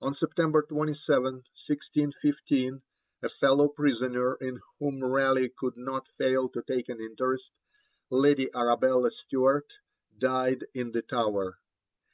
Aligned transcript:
On 0.00 0.14
September 0.14 0.62
27, 0.62 1.22
1615, 1.22 2.80
a 3.22 3.28
fellow 3.28 3.68
prisoner 3.68 4.36
in 4.36 4.58
whom 4.78 5.04
Raleigh 5.04 5.50
could 5.54 5.76
not 5.76 6.08
fail 6.16 6.48
to 6.48 6.62
take 6.62 6.88
an 6.88 6.98
interest, 6.98 7.50
Lady 8.08 8.48
Arabella 8.54 9.10
Stuart, 9.10 9.66
died 10.16 10.64
in 10.72 10.92
the 10.92 11.02
Tower. 11.02 11.58